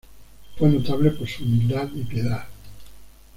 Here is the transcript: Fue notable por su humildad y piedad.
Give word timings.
Fue 0.57 0.67
notable 0.67 1.11
por 1.11 1.27
su 1.27 1.43
humildad 1.43 1.87
y 1.93 2.01
piedad. 2.03 2.45